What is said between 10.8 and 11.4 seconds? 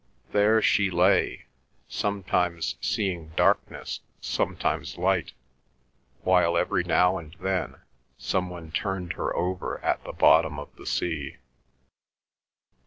sea.